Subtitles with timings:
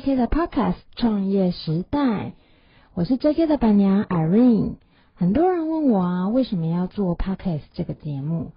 [0.00, 2.32] JK 的 Podcast 创业时代，
[2.94, 4.76] 我是 JK 的板娘 Irene。
[5.14, 8.52] 很多人问我啊，为什么要做 Podcast 这个节目？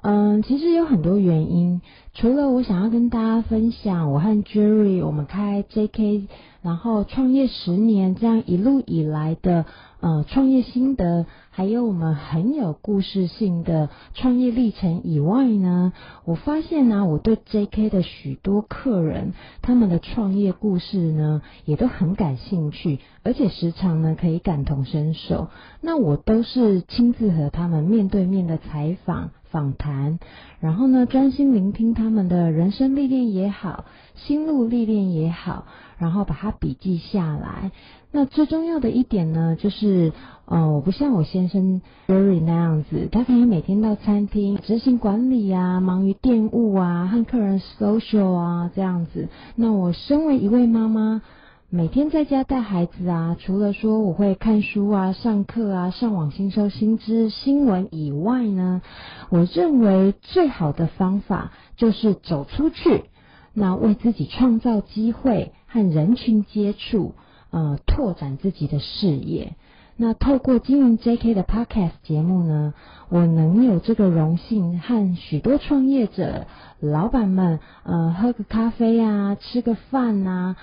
[0.00, 1.82] 嗯，其实有很多原因，
[2.14, 6.28] 除了我想要跟大家分享我和 Jerry 我们开 JK，
[6.62, 9.66] 然后创业十年这样一路以来的
[10.00, 15.92] 呃创业心得，还有我们很有故事性的创业历程以外呢，
[16.24, 19.32] 我发现呢、我对 JK 的许多客人
[19.62, 25.48] 他们的创业故事呢，也都很感兴趣，而且时常呢可以感同身受。
[25.80, 29.30] 那我都是亲自和他们面对面的采访。
[29.48, 30.18] 访谈，
[30.60, 33.84] 然后呢，专心聆听他们的人生历练也好，
[34.14, 35.66] 心路历练也好，
[35.98, 37.70] 然后把它笔记下来。
[38.10, 40.12] 那最重要的一点呢，就是，是
[40.46, 49.28] 呃，我不像我先生 Jerry 那样子，他可以每天到餐厅执行管理啊，忙于店务啊，和客人 social 啊这样子。
[49.54, 51.22] 那我身为一位妈妈。
[51.68, 58.82] 每天在家带孩子啊，除了说我会看书啊、上课啊、上网吸收新知新闻以外呢，
[59.30, 63.06] 我认为最好的方法就是走出去，
[63.52, 67.14] 那为自己创造机会和人群接触，
[67.50, 69.56] 呃，拓展自己的视野。
[69.98, 72.74] 那透过经营 JK 的 Podcast 节目呢，
[73.08, 76.46] 我能有这个荣幸和许多创业者、
[76.80, 80.56] 老板们，呃，喝个咖啡啊，吃个饭啊。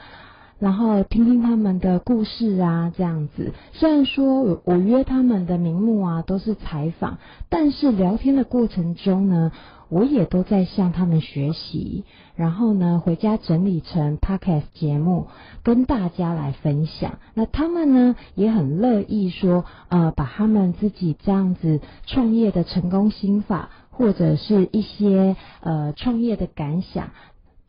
[0.63, 3.51] 然后听听他们的故事啊，这样子。
[3.73, 7.17] 虽然说我约他们的名目啊都是采访，
[7.49, 9.51] 但是聊天的过程中呢，
[9.89, 12.05] 我也都在向他们学习。
[12.37, 15.27] 然后呢，回家整理成 Podcast 节目，
[15.63, 17.19] 跟大家来分享。
[17.33, 27.09] 那他们呢也很乐意说，呃，把他们自己这样子创业的成功心法，或者是一些呃创业的感想。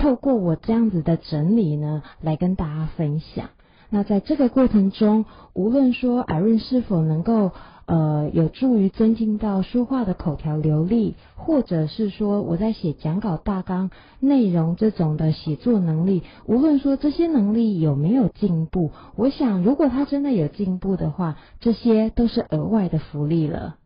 [0.04, 3.48] 透过我这样子的整理呢，来跟大家分享。
[3.88, 5.24] 那在这个过程中，
[5.54, 7.52] 无论说 Irene 是否能够
[7.86, 13.88] 呃有助于增进到说话的口条流利，或者是说我在写讲稿大纲
[14.20, 23.76] 内容这种的写作能力，无论说这些能力有没有进步，我想如果他真的有进步的话，这些都是额外的福利了。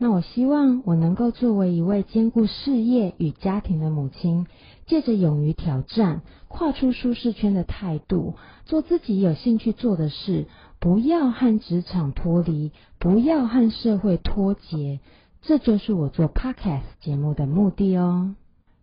[0.00, 4.46] 那我希望我能够作为一位兼顾事业与家庭的母亲，
[4.88, 8.34] 借着勇于挑战、跨出舒适圈的态度，
[8.64, 10.46] 做自己有兴趣做的事，
[10.80, 14.98] 不要和职场脱离，不要和社会脱节，
[15.42, 18.34] 这就是我做 Podcast 节目的目的哦。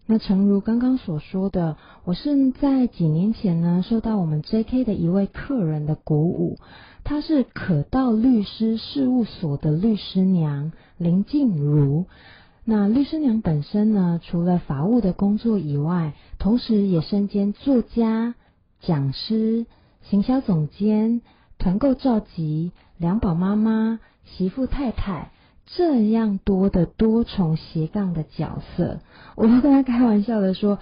[0.05, 6.59] 那诚如刚刚所说的，我是在几年前呢，受到我们 JK 的一位客人的鼓舞。
[7.03, 12.05] 她是可道律师事务所的律师娘林静茹。
[12.65, 18.33] 那律师娘本身呢，除了法务的工作以外，同时也身兼作家、
[18.81, 19.67] 讲师、
[20.01, 21.21] 行销总监、
[21.59, 25.29] 团购召集、两宝妈妈、媳妇太太。
[25.67, 28.99] 这样多的多重斜杠的角色，
[29.35, 30.77] 我都跟他开玩笑的说：“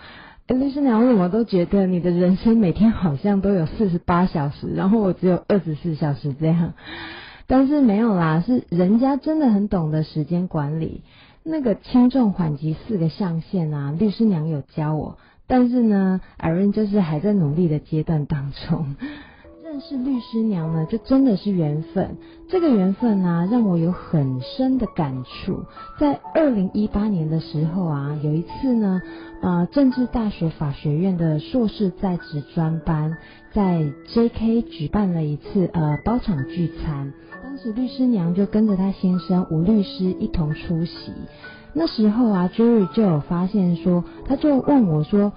[0.47, 6.73] 欸，律师娘，我怎么都觉得你的人生每天好像都有四十八小时，然后我只有二十四小时这样。”
[7.47, 11.01] 但是没有啦，是人家真的很懂得时间管理。
[11.43, 18.95] 那个轻重缓急四个象限啊，律师娘有教我，但是呢艾瑞就是还在努力的阶段当中。
[19.73, 22.15] 认识律师娘呢，就真的是缘分。
[22.47, 25.63] 这个缘分呢、让我有很深的感触。
[25.99, 29.01] 在二零一八年的时候啊，有一次呢，
[29.41, 33.17] 呃，政治大学法学院的硕士在职专班
[33.51, 37.11] 在 JK 举办了一次呃包场聚餐。
[37.43, 41.11] 当时律师娘就跟着她先生吴律师一同出席。
[41.73, 45.33] 那时候啊，Jerry 就有发现说，他就问我说。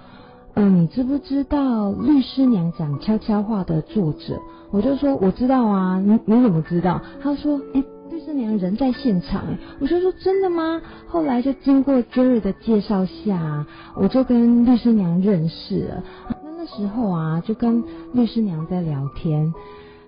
[0.59, 4.41] 嗯，你知不知道律师娘讲悄悄话的作者？
[4.71, 6.99] 我就说我知道啊，你你怎么知道？
[7.21, 10.81] 他说，哎，律师娘人在现场，哎，我就说真的吗？
[11.07, 16.03] 后来就经过 Jerry 的介绍下，我就跟律师娘认识了。
[16.43, 17.83] 那那时候啊，就跟
[18.13, 19.53] 律师娘在聊天，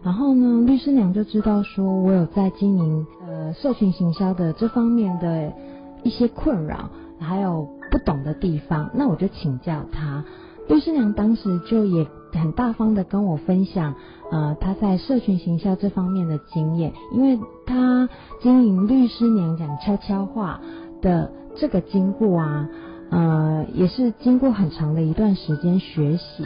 [0.01, 5.53] 然后呢，律师娘就知道说我有在经营呃社群行销的这方面的
[6.01, 10.23] 一些困扰，还有不懂的地方，那我就请教她。
[10.67, 13.95] 律师娘当时就也很大方的跟我分享，
[14.31, 18.07] 呃，她在社群行销这方面的经验，因为她
[18.41, 20.61] 经营律师娘讲悄悄话
[21.01, 22.69] 的这个经过啊，
[23.09, 26.45] 呃，也是经过很长的一段时间学习。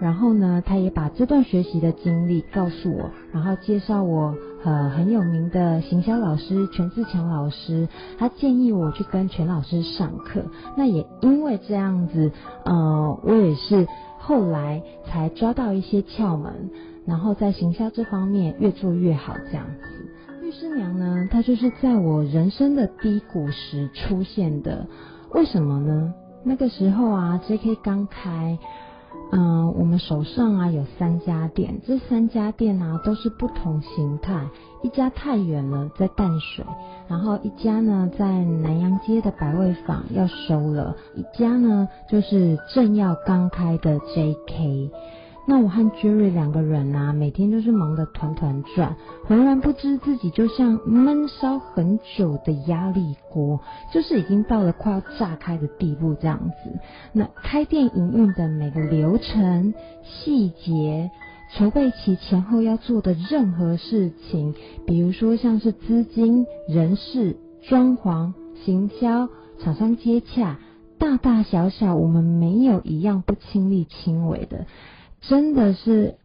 [0.00, 7.86] 然后呢，他也把这段学习的经历告诉我，然后介绍我呃很有名的行销老师全自强老师，
[8.18, 10.42] 他建议我去跟全老师上课。
[10.76, 12.32] 那也因为这样子，
[12.64, 13.86] 呃，我也是
[14.18, 16.70] 后来才抓到一些窍门，
[17.06, 20.40] 然后在行销这方面越做越好这样子。
[20.40, 24.86] 律师娘呢，她就是在我人生的低谷时出现的，
[25.32, 26.14] 为什么呢？
[26.42, 28.58] 那个时候啊，JK 刚开。
[29.32, 34.48] 嗯，我们手上啊有三家店，这三家店呢都是不同形态。
[34.82, 36.64] 一家太远了，在淡水；
[37.08, 44.90] 然后一家呢在南洋街的百味坊要收了，一家呢就是正要刚开的 JK。
[45.46, 48.96] 那我和 Jerry 两个人啊，每天就是忙得团团转，
[49.26, 53.60] 浑然不知自己就像闷烧很久的压力锅，
[53.92, 56.78] 就是已经到了快要炸开的地步这样子。
[57.12, 61.10] 那开店营运的每个流程细节，
[61.54, 64.54] 筹备期前后要做的任何事情，
[64.86, 67.36] 比如说像是资金、人事、
[67.68, 68.32] 装潢、
[68.64, 70.58] 行销、厂商接洽，
[70.98, 74.64] 大大小小，我们没有一样不亲力亲为的。
[75.28, 76.16] 真的是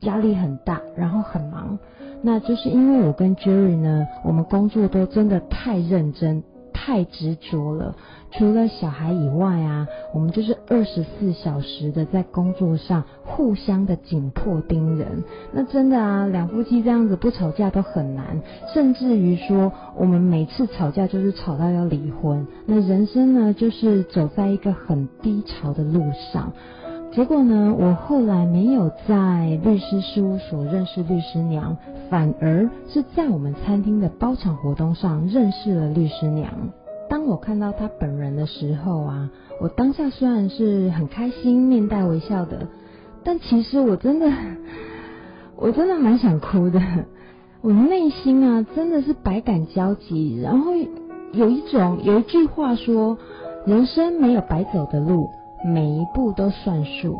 [0.00, 1.78] 压力很大，然后很忙。
[2.22, 6.42] 那就是因为我跟 Jerry 呢，我们工作都真的太认真、
[6.72, 7.94] 太执着了。
[8.32, 15.22] 除了小孩以外啊，我们就是二十四小时的在工作上互相的紧迫盯人。
[15.52, 18.42] 那真的啊，两夫妻这样子不吵架都很难，
[18.74, 22.46] 甚至于说我们每次吵架就是吵到要离婚。
[22.66, 26.52] 那人生呢，就是走在一个很低潮的路上。
[27.16, 31.74] 结果呢，我后来没有在律师事务所认识律师娘，
[32.10, 36.52] 反而是在我们餐厅的包场活动上认识了律师娘。
[37.08, 39.30] 当我看到她本人的时候啊，
[39.62, 42.68] 我当下虽然是很开心，面带微笑的，
[43.24, 44.30] 但其实我真的，
[45.56, 46.82] 我真的蛮想哭的。
[47.62, 50.38] 我内心啊，真的是百感交集。
[50.42, 50.72] 然后
[51.32, 53.16] 有一种，有一句话说，
[53.64, 55.30] 人生没有白走的路。
[55.66, 57.18] 每一步都算数，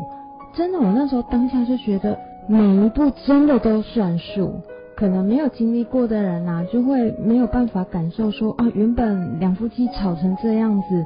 [0.53, 2.17] 真的，我那时候当下就觉得
[2.47, 4.53] 每一步真的都算数。
[4.95, 11.05] 可能没有经历过的人啊，就会没有办法感受说啊，原本两夫妻吵成这样子，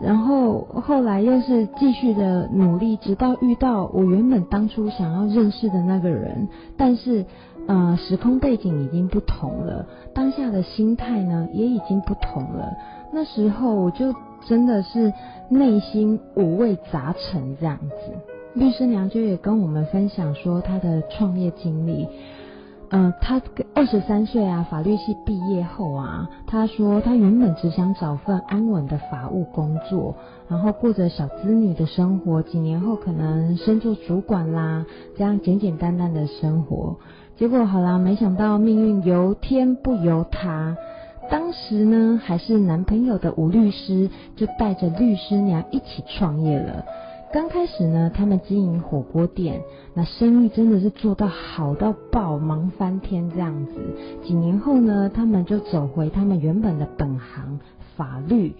[0.00, 6.46] 然后后来又是继续的努力，直到遇到我原本当初想要认识的那个人，
[6.76, 7.26] 但是
[7.66, 12.72] 呃，时空背景已经不同了，当下的心态呢也已经不同了。
[13.12, 14.14] 那时候我就
[14.46, 15.12] 真的是
[15.48, 17.96] 内心五味杂陈这样子。
[18.54, 22.06] 律师娘就也跟我们分享说她的创业经历。
[22.90, 23.40] 嗯、呃，她
[23.74, 30.14] 二十三岁啊，法律系毕业后啊，她说她原本只想找份安稳的法务工作，
[30.48, 34.84] 然后过着小资女的生活，几年后可能升做主管啦，
[35.16, 36.98] 这样简简单单的生活。
[37.36, 40.76] 结果好啦，没想到命运由天不由他。
[41.32, 46.84] 当时呢，还是男朋友的吴律师就带着律师娘一起创业了。
[47.32, 49.62] 刚开始呢，他们经营火锅店，
[49.94, 53.72] 那生意真的是做到好到爆，忙翻天这样子。
[54.22, 57.58] 几年后呢，他们就走回他们原本的本行
[57.96, 58.54] 法律。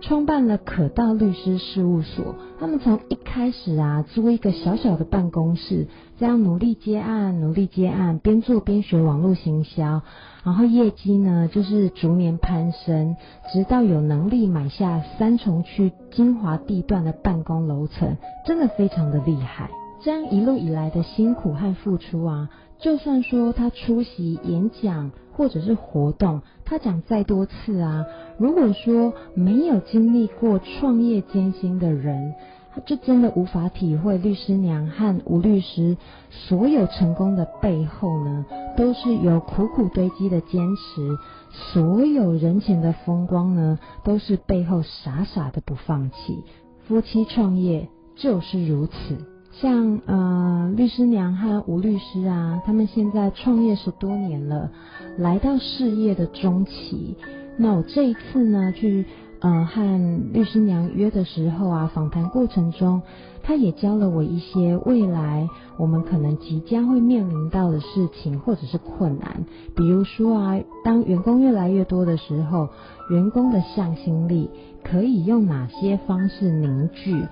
[0.00, 5.86] 创办了可道律师事务所，他们从一开始啊，租一个小小的办公室，
[6.18, 10.02] 这样努力接案，努力接案，边做边学网络行销，
[10.42, 13.16] 然后业绩呢就是逐年攀升，
[13.52, 18.16] 直到有能力买下三重区精华地段的办公楼层，
[18.46, 19.70] 真的非常的厉害。
[20.02, 26.40] 这样一路以来的辛苦和付出啊，就算说他出席演讲或者是活动，
[26.70, 28.06] 他讲再多次啊，
[28.38, 32.32] 如果说没有经历过创业艰辛的人，
[32.72, 35.96] 他就真的无法体会律师娘和吴律师
[36.30, 38.46] 所有成功的背后呢，
[38.76, 41.18] 都是有苦苦堆积的坚持，
[41.50, 46.44] 所有人前的风光呢，都是背后傻傻的不放弃。
[46.86, 49.39] 夫妻创业就是如此。
[49.60, 54.70] 像呃律师娘和吴律师啊，他们现在创业十多年了，
[55.18, 57.16] 来到事业的中期。
[57.58, 59.04] 那我这一次呢，去
[59.40, 63.02] 呃和律师娘约的时候啊，访谈过程中，
[63.42, 69.44] 他也教了我一些未来我们可能即将会面临到的事情或者是困难。
[69.76, 72.70] 比如说啊，当员工越来越多的时候，
[73.10, 74.48] 员工的向心力
[74.82, 77.26] 可以用哪些方式凝聚？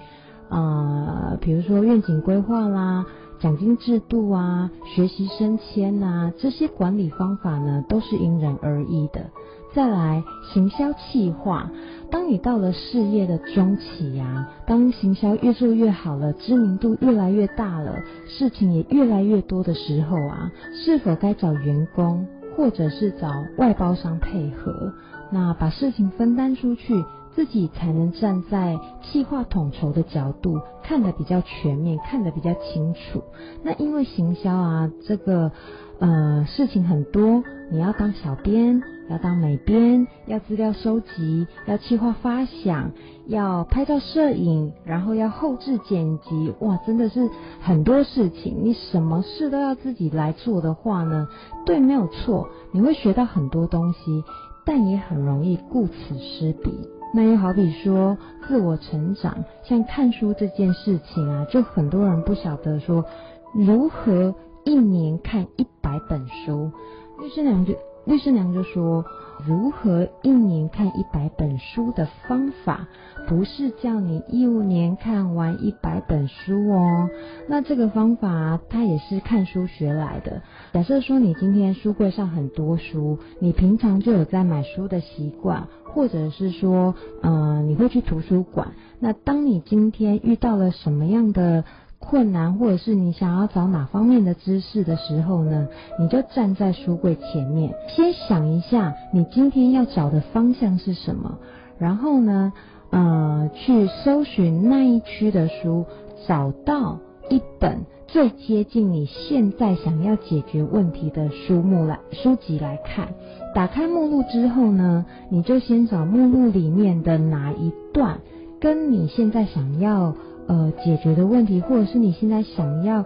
[0.48, 3.06] 啊、呃，比如说愿景规划啦、
[3.40, 9.26] 奖金制度啊、学习升迁啊，这些管理方法呢，都是因人而异的。
[9.74, 11.70] 再来，行销企划，
[12.10, 22.26] 当你到了事业的中期呀、啊，当行销越做越好了，知名度越来越大了，事情也越来越多的时候啊，是否该找员工，
[22.56, 24.92] 或者是找外包商配合？
[25.30, 27.04] 那把事情分担出去。
[27.38, 33.22] 自己才能站在计划统筹的角度看得比较全面，看得比较清楚。
[33.62, 35.52] 那因为行销啊，这个
[36.00, 38.82] 呃事情很多，你要当小编。
[39.08, 42.90] 要当美编，要资料收集，要计划发想，
[43.26, 47.30] 要拍照摄影，然后要后制剪辑，哇，真的是
[47.60, 48.64] 很多事情。
[48.64, 51.28] 你什么事都要自己来做的话呢？
[51.64, 54.24] 对，没有错，你会学到很多东西，
[54.66, 56.97] 但也很容易顾此失彼。
[57.12, 63.04] 那又好比说自我成长，像看书这件事情啊，就很多人不晓得说
[63.52, 64.34] 如何
[64.64, 66.70] 一年看一百本书。
[67.18, 67.76] 因为这两句。
[68.08, 69.04] 律师娘就说
[69.46, 72.88] ：“如何一年看一百本书的方法，
[73.28, 77.10] 不是叫你一五年看完一百本书哦。
[77.48, 80.40] 那这个方法，它也是看书学来的。
[80.72, 88.72] 假设说你今天书柜上很多书，你平常就有在买书的习惯，或者是说，呃，你会去图书馆。
[89.00, 91.64] 那当你今天遇到了什么样的？”
[92.00, 101.38] 困难，或者是你想要找哪方面的知识的时候呢，你就站在书柜前面，先想一下你今天要找的方向是什么，
[101.78, 102.52] 然后呢，
[102.90, 105.84] 呃，去搜寻那一区的书，
[106.26, 113.08] 找到一本最接近你现在想要解决问题的书目来书籍来看。
[113.54, 118.20] 打开目录之后呢，你就先找目录里面的哪一段
[118.60, 120.14] 跟你现在想要。
[120.48, 123.04] 呃，解决的问题，或者是你现在想要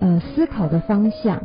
[0.00, 1.42] 呃思考的方向，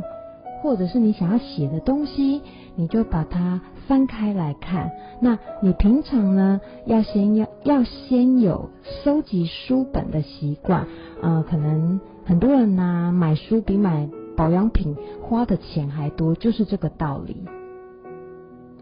[0.60, 2.42] 或者是你想要写的东西，
[2.74, 4.90] 你就把它翻开来看。
[5.20, 8.68] 那你平常呢，要先要要先有
[9.04, 10.86] 收集书本的习惯。
[11.22, 17.36] 呃，可能很多人呢、买书比买保养品花的钱还多，就是这个道理。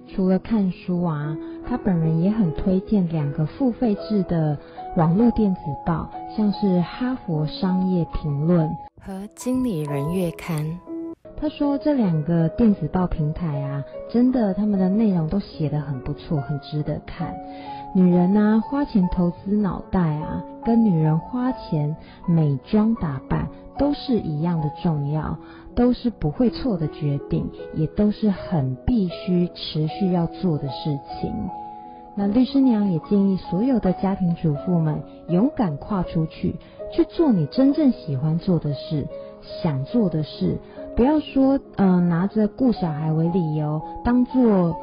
[0.09, 4.59] 除了看书啊，他本人也很推荐两个付费制的
[4.97, 8.69] 网络电子报，像是《哈佛商业评论》
[9.05, 10.65] 和《经理人月刊》。
[11.37, 17.35] 他说这两个电子报平台啊，真的他们的内容都写得很不错，很值得看。
[17.93, 21.97] 女人啊，花钱投资脑袋啊，跟女人花钱
[22.29, 25.37] 美妆打扮都是一样的重要。
[25.75, 31.35] 都是不会错的决定，也都是很必须持续要做的事情。
[32.17, 36.57] 那律师娘也建议所有的家庭主妇们勇敢跨出去，
[36.93, 39.07] 去做你真正喜欢做的事、
[39.63, 40.59] 想做的事，
[40.97, 44.77] 不要说嗯、呃、拿着顾小孩为理由，当做。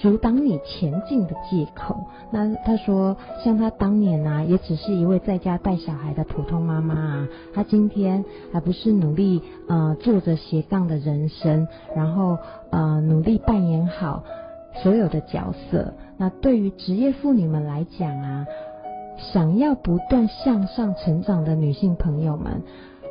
[0.00, 1.96] 阻挡你前进的借口。
[2.30, 7.28] 那他说，像他当年啊，也只是一位在家带小孩的普通妈妈啊。
[7.52, 11.66] 他今天还不是努力呃做着斜杠的人生，
[11.96, 12.38] 然后
[12.70, 14.22] 呃努力扮演好
[14.74, 15.94] 所有的角色。
[16.16, 18.46] 那对于职业妇女们来讲啊，
[19.32, 22.62] 想要不断向上成长的女性朋友们，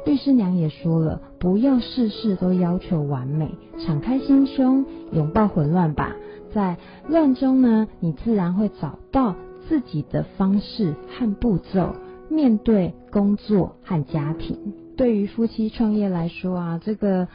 [0.06, 3.50] 律师娘也说了，不要事事都要求完美，
[3.86, 6.16] 敞开心胸，拥抱混乱吧。
[6.54, 9.36] 在乱中呢，你自然会找到
[9.68, 11.94] 自己的方式和步骤，
[12.30, 14.74] 面对工作和家庭。
[14.96, 17.28] 对于夫妻创业来说啊，这个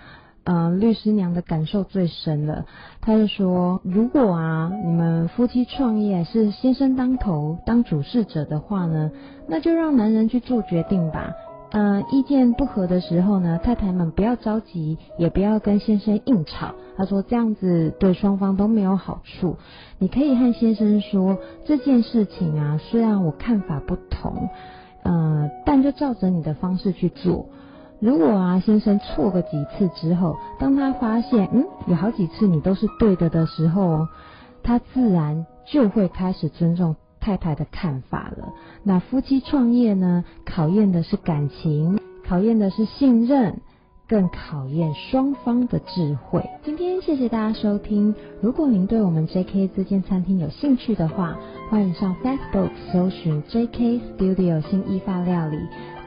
[0.44, 2.66] 呃律师娘的感受最深了。
[3.00, 9.10] 她就说，如果啊你们夫妻创业是先生当头当主事者的话呢，
[9.46, 11.32] 那就让男人去做决定吧。
[11.70, 16.74] 呃，意见不合的时候呢，太太们不要着急，也不要跟先生硬吵。
[16.98, 19.56] 他说这样子对双方都没有好处。
[19.98, 24.50] 你可以和先生说这件事情啊，虽然我看法不同，
[25.02, 27.46] 呃，但就照着你的方式去做。
[28.02, 34.08] 如果啊，先生错个几次之后，当他发现嗯，有好几次你都是对的的时候，
[34.64, 36.96] 他自然就会开始尊重。
[37.20, 38.52] 太太的看法了。
[38.82, 40.24] 那夫妻创业呢？
[40.44, 43.60] 考验的是感情，考验的是信任，
[44.08, 46.44] 更考验双方的智慧。
[46.64, 48.12] 今天谢谢大家收听。
[48.40, 51.38] 如果您对我们 JK 这间餐厅有兴趣的话，
[51.70, 55.56] 欢迎上 Facebook 搜寻 JK Studio 新意发料理，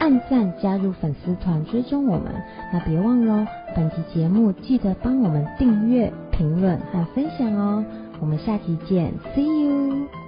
[0.06, 2.32] 按赞加入粉丝团追踪我们。
[2.72, 7.84] 那别忘了，本期节目记得帮我们订阅、评论和分享哦。
[8.20, 10.25] 我们下期见，See you。